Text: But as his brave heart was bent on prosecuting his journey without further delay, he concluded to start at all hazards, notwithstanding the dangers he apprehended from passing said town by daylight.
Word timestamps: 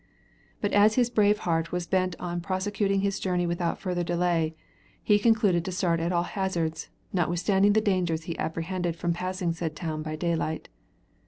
But 0.61 0.73
as 0.73 0.95
his 0.95 1.11
brave 1.11 1.37
heart 1.45 1.71
was 1.71 1.85
bent 1.85 2.15
on 2.19 2.41
prosecuting 2.41 3.01
his 3.01 3.19
journey 3.19 3.45
without 3.45 3.77
further 3.77 4.01
delay, 4.03 4.55
he 5.03 5.19
concluded 5.19 5.63
to 5.65 5.71
start 5.71 5.99
at 5.99 6.11
all 6.11 6.23
hazards, 6.23 6.89
notwithstanding 7.13 7.73
the 7.73 7.81
dangers 7.81 8.23
he 8.23 8.35
apprehended 8.39 8.95
from 8.95 9.13
passing 9.13 9.53
said 9.53 9.75
town 9.75 10.01
by 10.01 10.15
daylight. 10.15 10.69